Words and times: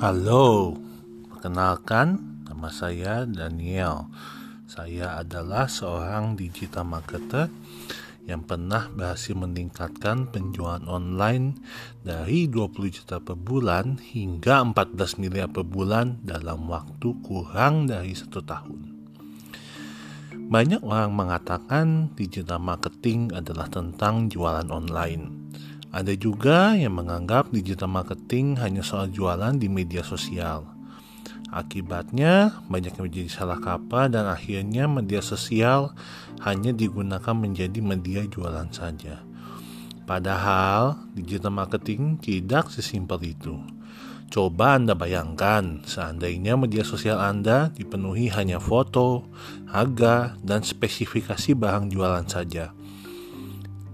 Halo, 0.00 0.80
perkenalkan 1.28 2.40
nama 2.48 2.72
saya 2.72 3.28
Daniel. 3.28 4.08
Saya 4.64 5.20
adalah 5.20 5.68
seorang 5.68 6.40
digital 6.40 6.88
marketer 6.88 7.52
yang 8.24 8.40
pernah 8.40 8.88
berhasil 8.88 9.36
meningkatkan 9.36 10.32
penjualan 10.32 10.80
online 10.88 11.60
dari 12.00 12.48
20 12.48 12.96
juta 12.96 13.20
per 13.20 13.36
bulan 13.36 14.00
hingga 14.00 14.64
14 14.72 15.20
miliar 15.20 15.52
per 15.52 15.68
bulan 15.68 16.16
dalam 16.24 16.64
waktu 16.64 17.20
kurang 17.20 17.84
dari 17.84 18.16
satu 18.16 18.40
tahun. 18.40 18.80
Banyak 20.48 20.80
orang 20.80 21.12
mengatakan 21.12 22.16
digital 22.16 22.56
marketing 22.56 23.36
adalah 23.36 23.68
tentang 23.68 24.32
jualan 24.32 24.72
online. 24.72 25.39
Ada 25.90 26.14
juga 26.14 26.78
yang 26.78 27.02
menganggap 27.02 27.50
digital 27.50 27.90
marketing 27.90 28.54
hanya 28.62 28.78
soal 28.78 29.10
jualan 29.10 29.58
di 29.58 29.66
media 29.66 30.06
sosial. 30.06 30.62
Akibatnya, 31.50 32.62
banyak 32.70 32.94
yang 32.94 33.10
menjadi 33.10 33.26
salah 33.26 33.58
kaprah 33.58 34.06
dan 34.06 34.30
akhirnya 34.30 34.86
media 34.86 35.18
sosial 35.18 35.90
hanya 36.46 36.70
digunakan 36.70 37.34
menjadi 37.34 37.82
media 37.82 38.22
jualan 38.22 38.70
saja. 38.70 39.18
Padahal, 40.06 41.10
digital 41.10 41.50
marketing 41.50 42.22
tidak 42.22 42.70
sesimpel 42.70 43.18
itu. 43.26 43.58
Coba 44.30 44.78
Anda 44.78 44.94
bayangkan, 44.94 45.82
seandainya 45.82 46.54
media 46.54 46.86
sosial 46.86 47.18
Anda 47.18 47.74
dipenuhi 47.74 48.30
hanya 48.30 48.62
foto, 48.62 49.26
harga, 49.66 50.38
dan 50.46 50.62
spesifikasi 50.62 51.50
barang 51.58 51.90
jualan 51.90 52.30
saja 52.30 52.78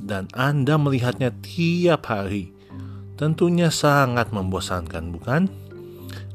dan 0.07 0.31
Anda 0.33 0.79
melihatnya 0.79 1.35
tiap 1.43 2.07
hari. 2.07 2.55
Tentunya 3.19 3.75
sangat 3.75 4.31
membosankan, 4.31 5.11
bukan? 5.11 5.51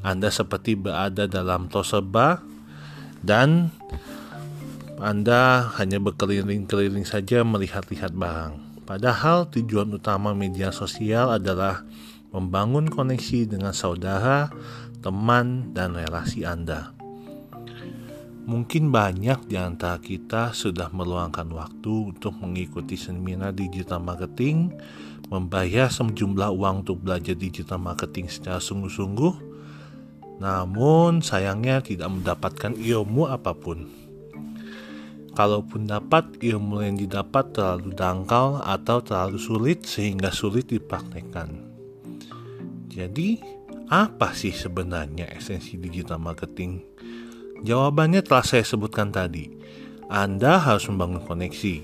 Anda 0.04 0.28
seperti 0.28 0.76
berada 0.76 1.30
dalam 1.30 1.72
toserba 1.72 2.44
dan 3.24 3.72
Anda 5.00 5.72
hanya 5.80 5.98
berkeliling-keliling 5.98 7.08
saja 7.08 7.42
melihat-lihat 7.48 8.14
barang. 8.14 8.86
Padahal 8.86 9.48
tujuan 9.50 9.94
utama 9.94 10.36
media 10.36 10.74
sosial 10.74 11.32
adalah 11.32 11.86
membangun 12.34 12.90
koneksi 12.92 13.48
dengan 13.48 13.72
saudara, 13.72 14.52
teman, 15.00 15.72
dan 15.72 15.96
relasi 15.96 16.44
Anda. 16.44 17.01
Mungkin 18.42 18.90
banyak 18.90 19.46
di 19.46 19.56
antara 19.56 20.02
kita 20.02 20.50
sudah 20.50 20.90
meluangkan 20.90 21.46
waktu 21.54 22.10
untuk 22.10 22.34
mengikuti 22.42 22.98
seminar 22.98 23.54
digital 23.54 24.02
marketing, 24.02 24.74
membayar 25.30 25.94
sejumlah 25.94 26.50
uang 26.50 26.82
untuk 26.82 27.06
belajar 27.06 27.38
digital 27.38 27.78
marketing 27.78 28.34
secara 28.34 28.58
sungguh-sungguh, 28.58 29.34
namun 30.42 31.22
sayangnya 31.22 31.86
tidak 31.86 32.10
mendapatkan 32.10 32.74
ilmu 32.74 33.30
apa 33.30 33.54
pun. 33.54 33.86
Kalaupun 35.32 35.88
dapat, 35.88 36.42
ilmu 36.44 36.84
yang 36.84 36.98
didapat 37.00 37.56
terlalu 37.56 37.96
dangkal 37.96 38.60
atau 38.60 39.00
terlalu 39.00 39.40
sulit 39.40 39.86
sehingga 39.88 40.34
sulit 40.34 40.68
dipraktekkan. 40.68 41.56
Jadi, 42.92 43.40
apa 43.88 44.36
sih 44.36 44.52
sebenarnya 44.52 45.32
esensi 45.32 45.80
digital 45.80 46.20
marketing? 46.20 46.84
Jawabannya 47.62 48.26
telah 48.26 48.42
saya 48.42 48.66
sebutkan 48.66 49.14
tadi. 49.14 49.50
Anda 50.10 50.58
harus 50.60 50.90
membangun 50.90 51.24
koneksi 51.24 51.76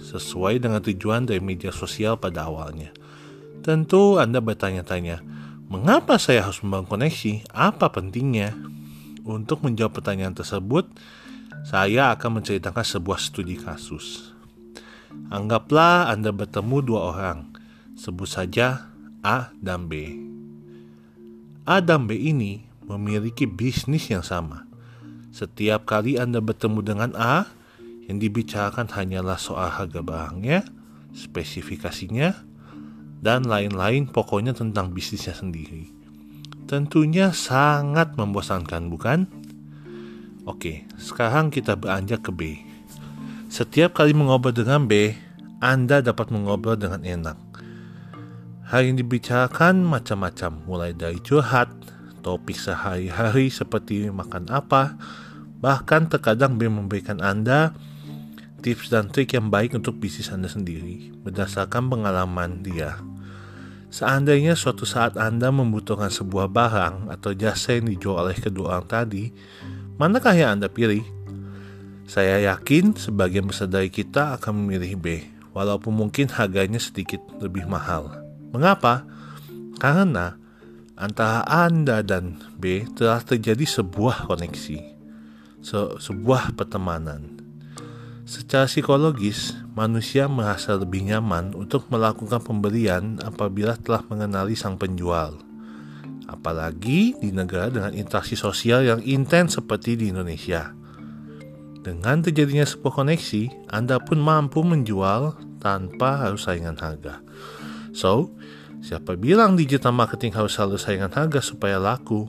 sesuai 0.00 0.58
dengan 0.62 0.80
tujuan 0.82 1.28
dari 1.28 1.44
media 1.44 1.70
sosial 1.70 2.16
pada 2.18 2.48
awalnya. 2.48 2.90
Tentu 3.60 4.16
Anda 4.16 4.38
bertanya-tanya, 4.42 5.22
mengapa 5.70 6.16
saya 6.16 6.46
harus 6.46 6.62
membangun 6.62 6.98
koneksi? 6.98 7.52
Apa 7.52 7.92
pentingnya? 7.92 8.54
Untuk 9.26 9.66
menjawab 9.66 9.98
pertanyaan 9.98 10.34
tersebut, 10.38 10.86
saya 11.66 12.14
akan 12.14 12.42
menceritakan 12.42 12.86
sebuah 12.86 13.18
studi 13.18 13.58
kasus. 13.58 14.30
Anggaplah 15.30 16.10
Anda 16.10 16.30
bertemu 16.30 16.76
dua 16.82 17.00
orang, 17.10 17.38
sebut 17.98 18.30
saja 18.30 18.90
A 19.26 19.50
dan 19.58 19.90
B. 19.90 20.14
A 21.66 21.82
dan 21.82 22.06
B 22.06 22.14
ini 22.14 22.62
memiliki 22.86 23.50
bisnis 23.50 24.06
yang 24.06 24.22
sama, 24.22 24.65
setiap 25.36 25.84
kali 25.84 26.16
Anda 26.16 26.40
bertemu 26.40 26.80
dengan 26.80 27.12
A, 27.12 27.44
yang 28.08 28.16
dibicarakan 28.16 28.88
hanyalah 28.88 29.36
soal 29.36 29.68
harga 29.68 30.00
barangnya, 30.00 30.64
spesifikasinya, 31.12 32.32
dan 33.20 33.44
lain-lain 33.44 34.08
pokoknya 34.08 34.56
tentang 34.56 34.96
bisnisnya 34.96 35.36
sendiri. 35.36 35.92
Tentunya 36.64 37.36
sangat 37.36 38.16
membosankan, 38.16 38.88
bukan? 38.88 39.28
Oke, 40.48 40.88
sekarang 40.96 41.52
kita 41.52 41.76
beranjak 41.76 42.24
ke 42.24 42.32
B. 42.32 42.40
Setiap 43.52 43.92
kali 43.92 44.16
mengobrol 44.16 44.56
dengan 44.56 44.88
B, 44.88 45.12
Anda 45.60 46.00
dapat 46.00 46.32
mengobrol 46.32 46.80
dengan 46.80 47.04
enak. 47.04 47.36
Hal 48.72 48.88
yang 48.88 48.96
dibicarakan 48.96 49.84
macam-macam, 49.84 50.64
mulai 50.64 50.96
dari 50.96 51.20
curhat, 51.20 51.68
topik 52.24 52.58
sehari-hari 52.58 53.52
seperti 53.52 54.10
makan 54.10 54.50
apa, 54.50 54.98
Bahkan 55.66 56.14
terkadang 56.14 56.62
B 56.62 56.70
memberikan 56.70 57.18
Anda 57.18 57.74
tips 58.62 58.86
dan 58.86 59.10
trik 59.10 59.34
yang 59.34 59.50
baik 59.50 59.74
untuk 59.74 59.98
bisnis 59.98 60.30
Anda 60.30 60.46
sendiri 60.46 61.10
berdasarkan 61.26 61.90
pengalaman 61.90 62.62
dia. 62.62 63.02
Seandainya 63.90 64.54
suatu 64.54 64.86
saat 64.86 65.18
Anda 65.18 65.50
membutuhkan 65.50 66.06
sebuah 66.06 66.46
barang 66.54 67.10
atau 67.10 67.34
jasa 67.34 67.74
yang 67.74 67.90
dijual 67.90 68.30
oleh 68.30 68.38
kedua 68.38 68.78
orang 68.78 68.86
tadi, 68.86 69.34
manakah 69.98 70.38
yang 70.38 70.54
Anda 70.54 70.70
pilih? 70.70 71.02
Saya 72.06 72.54
yakin 72.54 72.94
sebagian 72.94 73.50
besar 73.50 73.66
dari 73.66 73.90
kita 73.90 74.38
akan 74.38 74.62
memilih 74.62 74.94
B, 74.94 75.06
walaupun 75.50 75.90
mungkin 75.90 76.30
harganya 76.30 76.78
sedikit 76.78 77.18
lebih 77.42 77.66
mahal. 77.66 78.14
Mengapa? 78.54 79.02
Karena 79.82 80.38
antara 80.94 81.42
Anda 81.42 82.06
dan 82.06 82.38
B 82.54 82.86
telah 82.94 83.18
terjadi 83.18 83.66
sebuah 83.66 84.30
koneksi 84.30 84.95
se 85.66 85.98
sebuah 85.98 86.54
pertemanan. 86.54 87.42
Secara 88.22 88.70
psikologis, 88.70 89.58
manusia 89.74 90.30
merasa 90.30 90.78
lebih 90.78 91.02
nyaman 91.10 91.54
untuk 91.58 91.90
melakukan 91.90 92.38
pembelian 92.38 93.18
apabila 93.22 93.74
telah 93.74 94.06
mengenali 94.06 94.54
sang 94.54 94.78
penjual. 94.78 95.42
Apalagi 96.26 97.18
di 97.18 97.30
negara 97.30 97.70
dengan 97.70 97.94
interaksi 97.94 98.34
sosial 98.38 98.82
yang 98.82 99.00
intens 99.02 99.58
seperti 99.58 99.98
di 99.98 100.10
Indonesia. 100.10 100.74
Dengan 101.82 102.18
terjadinya 102.18 102.66
sebuah 102.66 103.02
koneksi, 103.02 103.70
Anda 103.70 104.02
pun 104.02 104.18
mampu 104.18 104.66
menjual 104.66 105.38
tanpa 105.62 106.26
harus 106.26 106.46
saingan 106.46 106.74
harga. 106.82 107.22
So, 107.94 108.34
siapa 108.82 109.14
bilang 109.14 109.54
digital 109.54 109.94
marketing 109.94 110.34
harus 110.34 110.58
selalu 110.58 110.82
saingan 110.82 111.14
harga 111.14 111.38
supaya 111.38 111.78
laku? 111.78 112.26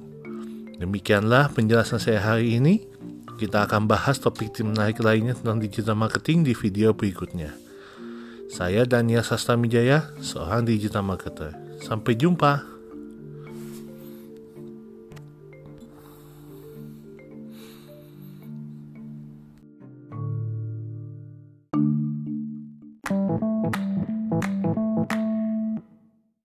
Demikianlah 0.77 1.49
penjelasan 1.57 1.97
saya 1.97 2.21
hari 2.21 2.61
ini. 2.61 2.96
Kita 3.37 3.69
akan 3.69 3.85
bahas 3.85 4.17
topik 4.17 4.49
menarik 4.65 4.97
lainnya 4.97 5.37
tentang 5.37 5.61
digital 5.61 5.93
marketing 5.93 6.41
di 6.41 6.57
video 6.57 6.97
berikutnya. 6.97 7.53
Saya 8.49 8.81
Daniel 8.89 9.21
Sastamijaya, 9.21 10.09
seorang 10.17 10.65
digital 10.65 11.05
marketer. 11.05 11.53
Sampai 11.77 12.17
jumpa. 12.17 12.76